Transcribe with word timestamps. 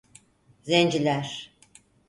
Zenciler… 0.67 1.53